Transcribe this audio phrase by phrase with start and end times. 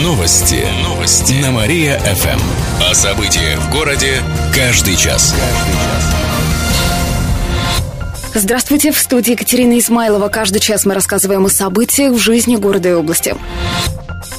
[0.00, 0.64] Новости.
[0.82, 1.34] Новости.
[1.42, 2.40] На Мария-ФМ.
[2.90, 4.22] О событиях в городе
[4.54, 5.34] каждый час.
[8.34, 10.30] Здравствуйте, в студии Екатерина Измайлова.
[10.30, 13.36] Каждый час мы рассказываем о событиях в жизни города и области.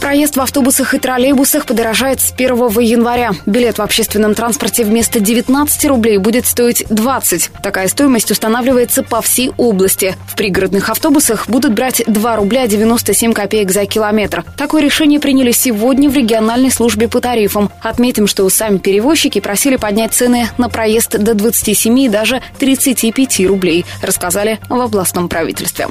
[0.04, 3.32] Проезд в автобусах и троллейбусах подорожает с 1 января.
[3.46, 7.52] Билет в общественном транспорте вместо 19 рублей будет стоить 20.
[7.64, 10.18] Такая стоимость устанавливается по всей области.
[10.28, 14.44] В пригородных автобусах будут брать 2 рубля 97 копеек за километр.
[14.58, 17.72] Такое решение приняли сегодня в региональной службе по тарифам.
[17.82, 23.86] Отметим, что сами перевозчики просили поднять цены на проезд до 27 и даже 35 рублей,
[24.02, 25.88] рассказали в областном правительстве.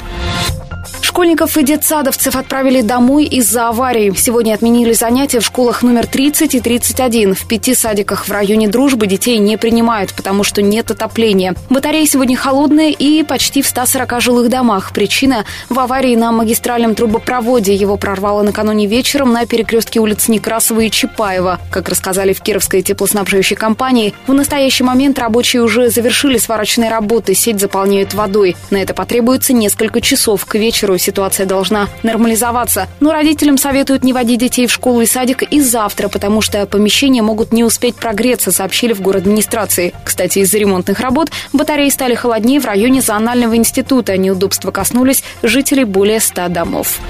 [1.13, 4.15] Школьников и детсадовцев отправили домой из-за аварии.
[4.17, 7.35] Сегодня отменили занятия в школах номер 30 и 31.
[7.35, 11.55] В пяти садиках в районе Дружбы детей не принимают, потому что нет отопления.
[11.69, 14.93] Батареи сегодня холодные и почти в 140 жилых домах.
[14.95, 17.75] Причина в аварии на магистральном трубопроводе.
[17.75, 21.61] Его прорвало накануне вечером на перекрестке улиц Некрасова и Чапаева.
[21.71, 27.35] Как рассказали в Кировской теплоснабжающей компании, в настоящий момент рабочие уже завершили сварочные работы.
[27.35, 28.57] Сеть заполняют водой.
[28.71, 30.47] На это потребуется несколько часов.
[30.47, 32.89] К вечеру ситуация должна нормализоваться.
[33.01, 37.23] Но родителям советуют не водить детей в школу и садик и завтра, потому что помещения
[37.23, 39.93] могут не успеть прогреться, сообщили в город администрации.
[40.05, 44.17] Кстати, из-за ремонтных работ батареи стали холоднее в районе зонального института.
[44.17, 47.01] Неудобства коснулись жителей более ста домов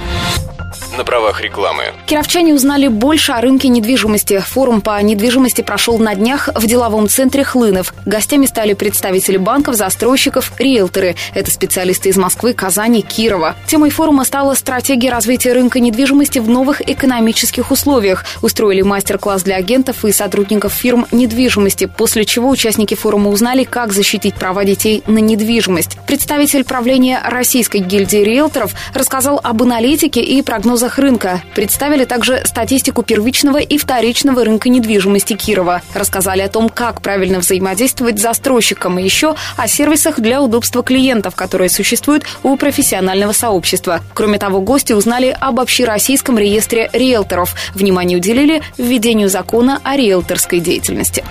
[0.97, 1.85] на правах рекламы.
[2.07, 4.39] Кировчане узнали больше о рынке недвижимости.
[4.39, 7.95] Форум по недвижимости прошел на днях в деловом центре Хлынов.
[8.05, 11.17] Гостями стали представители банков, застройщиков, риэлторы.
[11.35, 13.57] Это специалисты из Москвы, Казани, Кирова.
[13.67, 18.25] Темой форума стала стратегия развития рынка недвижимости в новых экономических условиях.
[18.43, 24.35] Устроили мастер-класс для агентов и сотрудников фирм недвижимости, после чего участники форума узнали, как защитить
[24.35, 25.97] права детей на недвижимость.
[26.07, 31.43] Представитель правления Российской гильдии риэлторов рассказал об аналитике и прогнозах прогнозах рынка.
[31.55, 35.81] Представили также статистику первичного и вторичного рынка недвижимости Кирова.
[35.95, 41.37] Рассказали о том, как правильно взаимодействовать с застройщиком и еще о сервисах для удобства клиентов,
[41.37, 44.01] которые существуют у профессионального сообщества.
[44.13, 47.55] Кроме того, гости узнали об общероссийском реестре риэлторов.
[47.75, 51.25] Внимание уделили введению закона о риэлторской деятельности.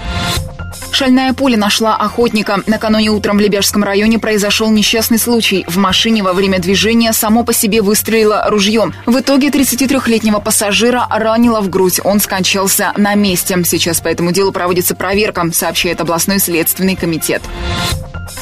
[0.91, 2.62] Шальная пуля нашла охотника.
[2.68, 5.66] Накануне утром в Лебяжском районе произошел несчастный случай.
[5.68, 8.94] В машине во время движения само по себе выстрелило ружьем.
[9.06, 12.00] В итоге 33-летнего пассажира ранило в грудь.
[12.03, 13.57] Он скончался на месте.
[13.66, 17.41] Сейчас по этому делу проводится проверка, сообщает областной следственный комитет.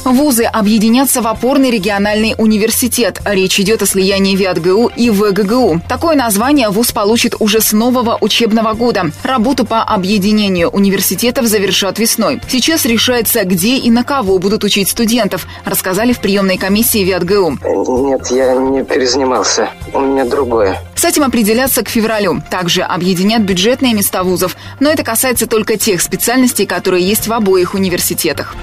[0.04, 3.20] Вузы объединятся в опорный региональный университет.
[3.24, 5.82] Речь идет о слиянии ВИАТГУ и ВГГУ.
[5.88, 9.10] Такое название вуз получит уже с нового учебного года.
[9.22, 12.40] Работу по объединению университетов завершат весной.
[12.48, 17.58] Сейчас решается, где и на кого будут учить студентов, рассказали в приемной комиссии ВИАТГУ.
[18.08, 19.70] Нет, я не перезанимался.
[19.92, 20.80] У меня другое.
[20.94, 22.42] С этим определяться к февралю.
[22.50, 24.56] Также объединят бюджетные места вузов.
[24.80, 28.56] Но это касается только тех специальностей, которые есть в обоих университетах.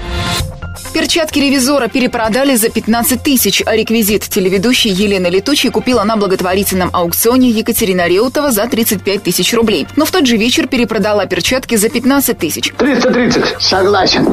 [0.98, 7.50] Перчатки ревизора перепродали за 15 тысяч, а реквизит телеведущей Елены Летучей купила на благотворительном аукционе
[7.50, 9.86] Екатерина Реутова за 35 тысяч рублей.
[9.94, 12.72] Но в тот же вечер перепродала перчатки за 15 тысяч.
[12.76, 13.62] 330.
[13.62, 14.26] Согласен.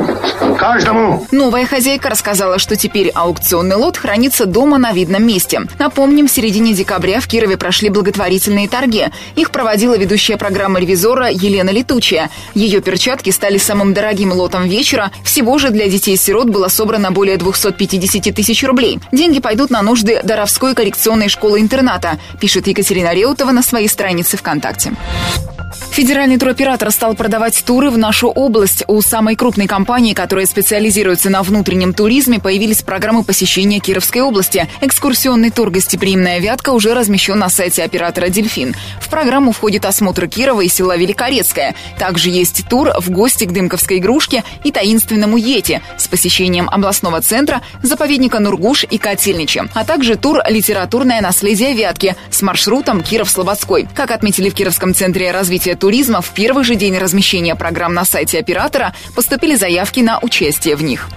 [0.57, 1.27] Каждому.
[1.29, 5.61] Новая хозяйка рассказала, что теперь аукционный лот хранится дома на видном месте.
[5.77, 9.05] Напомним, в середине декабря в Кирове прошли благотворительные торги.
[9.35, 12.31] Их проводила ведущая программа ревизора Елена Летучая.
[12.55, 15.11] Ее перчатки стали самым дорогим лотом вечера.
[15.23, 18.99] Всего же для детей-сирот было собрано более 250 тысяч рублей.
[19.11, 24.93] Деньги пойдут на нужды Доровской коррекционной школы-интерната, пишет Екатерина Реутова на своей странице ВКонтакте.
[25.95, 28.83] Федеральный туроператор стал продавать туры в нашу область.
[28.87, 34.67] У самой крупной компании, которая специализируется на внутреннем туризме, появились программы посещения Кировской области.
[34.81, 38.75] Экскурсионный тур «Гостеприимная вятка» уже размещен на сайте оператора «Дельфин».
[38.99, 41.75] В программу входит осмотр Кирова и села Великорецкое.
[41.97, 47.61] Также есть тур в гости к Дымковской игрушке и таинственному Йети с посещением областного центра,
[47.81, 53.87] заповедника Нургуш и Котельничи, а также тур «Литературное наследие Вятки» с маршрутом Киров-Слободской.
[53.95, 55.84] Как отметили в Кировском центре развития туризма,
[56.21, 61.09] в первый же день размещения программ на сайте оператора поступили заявки на участие в них.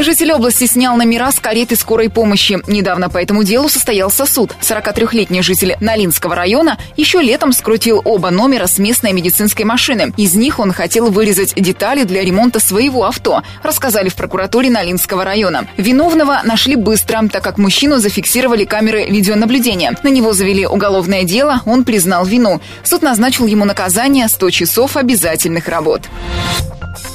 [0.00, 2.60] Житель области снял номера с кареты скорой помощи.
[2.68, 4.54] Недавно по этому делу состоялся суд.
[4.60, 10.12] 43-летний житель Налинского района еще летом скрутил оба номера с местной медицинской машины.
[10.16, 15.66] Из них он хотел вырезать детали для ремонта своего авто, рассказали в прокуратуре Налинского района.
[15.76, 19.96] Виновного нашли быстро, так как мужчину зафиксировали камеры видеонаблюдения.
[20.04, 22.60] На него завели уголовное дело, он признал вину.
[22.84, 26.02] Суд назначил ему наказание 100 часов обязательных работ.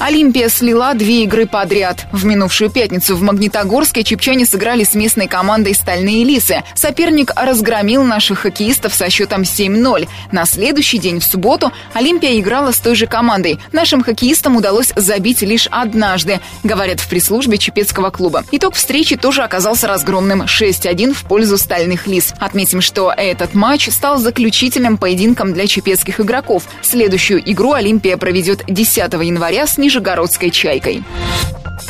[0.00, 2.06] Олимпия слила две игры подряд.
[2.12, 6.62] В минувшую пятницу в Магнитогорске чепчане сыграли с местной командой «Стальные лисы».
[6.74, 10.08] Соперник разгромил наших хоккеистов со счетом 7-0.
[10.32, 13.58] На следующий день, в субботу, Олимпия играла с той же командой.
[13.72, 18.44] Нашим хоккеистам удалось забить лишь однажды, говорят в пресс-службе Чепецкого клуба.
[18.50, 22.34] Итог встречи тоже оказался разгромным 6-1 в пользу «Стальных лис».
[22.40, 26.64] Отметим, что этот матч стал заключительным поединком для чепецких игроков.
[26.82, 31.02] Следующую игру Олимпия проведет 10 января с Нижегородской «Чайкой».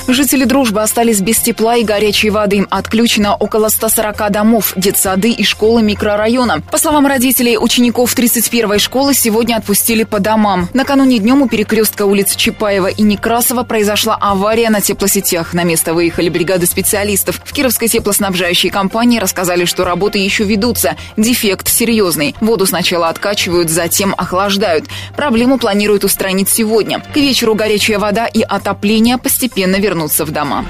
[0.08, 2.66] Жители дружбы остались без тепла и горячей воды.
[2.70, 6.60] Отключено около 140 домов, детсады и школы микрорайона.
[6.70, 10.68] По словам родителей, учеников 31-й школы сегодня отпустили по домам.
[10.72, 15.54] Накануне днем у перекрестка улиц Чапаева и Некрасова произошла авария на теплосетях.
[15.54, 17.40] На место выехали бригады специалистов.
[17.44, 20.96] В Кировской теплоснабжающей компании рассказали, что работы еще ведутся.
[21.16, 22.34] Дефект серьезный.
[22.40, 24.86] Воду сначала откачивают, затем охлаждают.
[25.16, 27.00] Проблему планируют устранить сегодня.
[27.00, 30.64] К вечеру горячая вода и отопление постепенно вернуться в дома.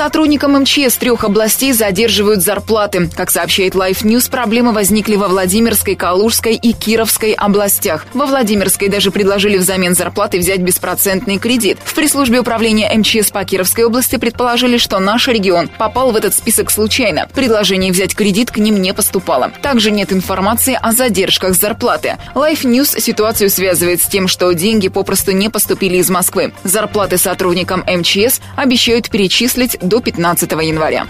[0.00, 3.10] Сотрудникам МЧС трех областей задерживают зарплаты.
[3.14, 8.06] Как сообщает Life News, проблемы возникли во Владимирской, Калужской и Кировской областях.
[8.14, 11.76] Во Владимирской даже предложили взамен зарплаты взять беспроцентный кредит.
[11.84, 16.70] В пресс-службе управления МЧС по Кировской области предположили, что наш регион попал в этот список
[16.70, 17.28] случайно.
[17.34, 19.52] Предложение взять кредит к ним не поступало.
[19.60, 22.16] Также нет информации о задержках зарплаты.
[22.34, 26.54] Life News ситуацию связывает с тем, что деньги попросту не поступили из Москвы.
[26.64, 31.06] Зарплаты сотрудникам МЧС обещают перечислить до 15 января.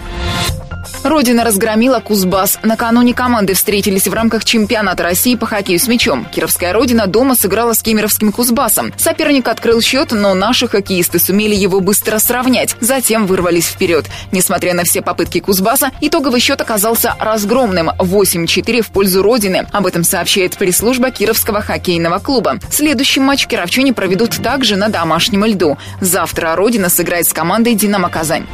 [1.03, 2.59] Родина разгромила Кузбасс.
[2.61, 6.25] Накануне команды встретились в рамках чемпионата России по хоккею с мячом.
[6.25, 8.93] Кировская Родина дома сыграла с кемеровским Кузбассом.
[8.97, 12.75] Соперник открыл счет, но наши хоккеисты сумели его быстро сравнять.
[12.81, 14.05] Затем вырвались вперед.
[14.31, 19.67] Несмотря на все попытки Кузбасса, итоговый счет оказался разгромным– 8-4 в пользу Родины.
[19.71, 22.59] Об этом сообщает пресс-служба Кировского хоккейного клуба.
[22.69, 25.77] Следующий матч кировчане проведут также на домашнем льду.
[25.99, 28.45] Завтра Родина сыграет с командой «Динамо Казань».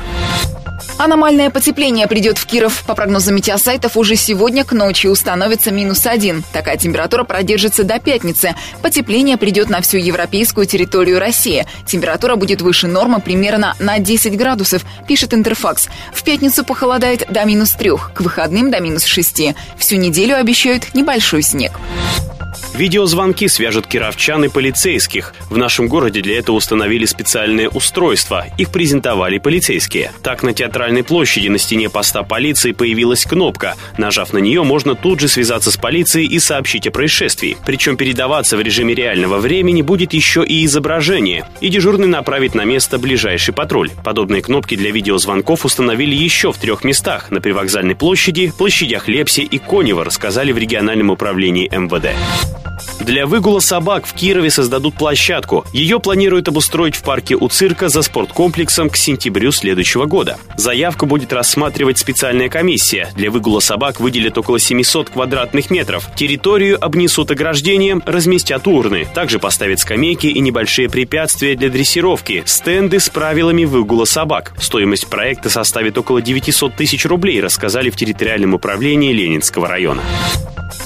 [0.97, 2.83] Аномальное потепление придет в Киров.
[2.85, 6.43] По прогнозам метеосайтов, уже сегодня к ночи установится минус один.
[6.53, 8.55] Такая температура продержится до пятницы.
[8.81, 11.65] Потепление придет на всю европейскую территорию России.
[11.85, 15.87] Температура будет выше нормы примерно на 10 градусов, пишет Интерфакс.
[16.13, 19.55] В пятницу похолодает до минус трех, к выходным до минус шести.
[19.77, 21.73] Всю неделю обещают небольшой снег.
[22.77, 25.33] Видеозвонки свяжут кировчан и полицейских.
[25.49, 28.45] В нашем городе для этого установили специальные устройства.
[28.59, 30.11] Их презентовали полицейские.
[30.21, 33.73] Так, на театральной площади на стене поста полиции появилась кнопка.
[33.97, 37.57] Нажав на нее, можно тут же связаться с полицией и сообщить о происшествии.
[37.65, 41.49] Причем передаваться в режиме реального времени будет еще и изображение.
[41.61, 43.89] И дежурный направит на место ближайший патруль.
[44.03, 47.31] Подобные кнопки для видеозвонков установили еще в трех местах.
[47.31, 52.09] На привокзальной площади, площадях Лепси и Конева, рассказали в региональном управлении МВД.
[52.99, 55.65] Для выгула собак в Кирове создадут площадку.
[55.71, 60.37] Ее планируют обустроить в парке у цирка за спорткомплексом к сентябрю следующего года.
[60.57, 63.09] Заявку будет рассматривать специальная комиссия.
[63.15, 66.09] Для выгула собак выделят около 700 квадратных метров.
[66.15, 69.07] Территорию обнесут ограждением, разместят урны.
[69.13, 74.53] Также поставят скамейки и небольшие препятствия для дрессировки, стенды с правилами выгула собак.
[74.59, 80.01] Стоимость проекта составит около 900 тысяч рублей, рассказали в территориальном управлении Ленинского района.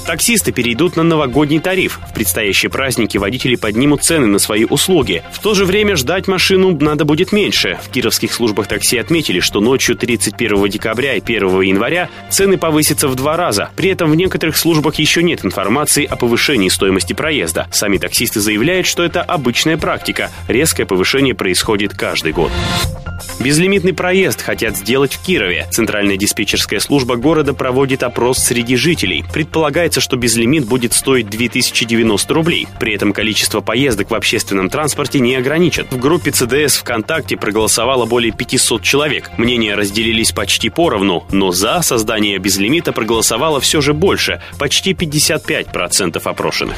[0.06, 2.00] Таксисты перейдут на новогодний тариф.
[2.10, 5.24] В предстоящие праздники водители поднимут цены на свои услуги.
[5.32, 7.78] В то же время ждать машину надо будет меньше.
[7.84, 13.16] В кировских службах такси отметили, что ночью 31 декабря и 1 января цены повысятся в
[13.16, 13.70] два раза.
[13.76, 17.68] При этом в некоторых службах еще нет информации о повышении стоимости проезда.
[17.72, 20.32] Сами таксисты заявляют, что это обычная практика.
[20.48, 22.52] Резкое повышение происходит каждый год.
[23.40, 25.68] Безлимитный проезд хотят сделать в Кирове.
[25.72, 29.24] Центральная диспетчерская служба города проводит опрос среди жителей.
[29.92, 32.66] Предполагается, что безлимит будет стоить 2090 рублей.
[32.80, 35.92] При этом количество поездок в общественном транспорте не ограничат.
[35.92, 39.30] В группе ЦДС ВКонтакте проголосовало более 500 человек.
[39.38, 46.78] Мнения разделились почти поровну, но за создание безлимита проголосовало все же больше, почти 55% опрошенных.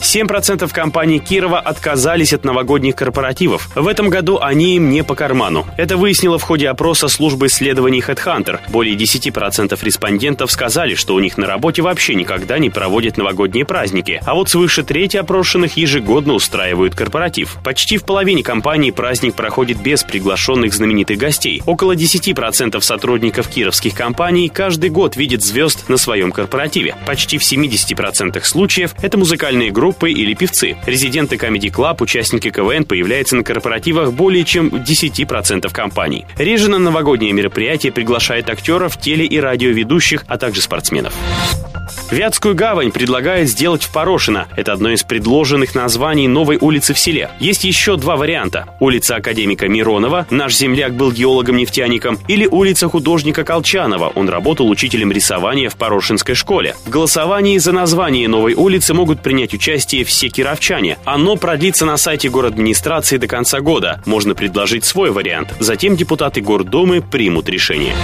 [0.00, 3.68] 7% компаний Кирова отказались от новогодних корпоративов.
[3.74, 5.66] В этом году они им не по карману.
[5.76, 8.60] Это выяснило в ходе опроса службы исследований HeadHunter.
[8.68, 14.20] Более 10% респондентов сказали, что у них на работе вообще никогда не проводят новогодние праздники.
[14.24, 17.58] А вот свыше трети опрошенных ежегодно устраивают корпоратив.
[17.64, 21.62] Почти в половине компаний праздник проходит без приглашенных знаменитых гостей.
[21.66, 26.96] Около 10% сотрудников кировских компаний каждый год видят звезд на своем корпоративе.
[27.06, 30.76] Почти в 70% случаев это музыкальные группы или певцы.
[30.86, 36.26] Резиденты Comedy Club, участники КВН появляются на корпоративах более чем в 10% компаний.
[36.36, 41.14] Реже на новогодние мероприятия приглашают актеров, теле- и радиоведущих, а также спортсменов.
[42.12, 44.46] Вятскую гавань предлагает сделать в Порошино.
[44.54, 47.30] Это одно из предложенных названий новой улицы в селе.
[47.40, 48.66] Есть еще два варианта.
[48.80, 55.70] Улица академика Миронова, наш земляк был геологом-нефтяником, или улица художника Колчанова, он работал учителем рисования
[55.70, 56.76] в Порошинской школе.
[56.84, 60.98] В голосовании за название новой улицы могут принять участие все кировчане.
[61.06, 64.02] Оно продлится на сайте город администрации до конца года.
[64.04, 65.54] Можно предложить свой вариант.
[65.60, 67.94] Затем депутаты Гордумы примут решение.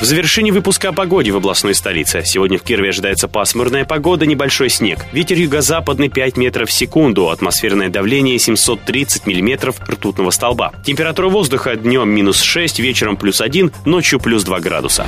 [0.00, 2.22] В завершении выпуска о погоде в областной столице.
[2.24, 2.92] Сегодня в Кирове
[3.24, 5.04] ожидается пасмурная погода, небольшой снег.
[5.12, 10.72] Ветер юго-западный 5 метров в секунду, атмосферное давление 730 миллиметров ртутного столба.
[10.84, 15.06] Температура воздуха днем минус 6, вечером плюс 1, ночью плюс 2 градуса.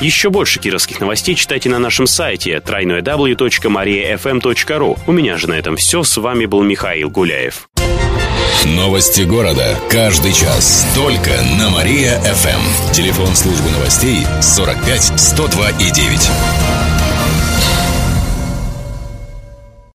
[0.00, 4.98] Еще больше кировских новостей читайте на нашем сайте www.mariafm.ru.
[5.06, 6.02] У меня же на этом все.
[6.02, 7.68] С вами был Михаил Гуляев.
[8.64, 9.78] Новости города.
[9.88, 10.86] Каждый час.
[10.94, 12.92] Только на Мария-ФМ.
[12.92, 16.30] Телефон службы новостей 45 102 и 9.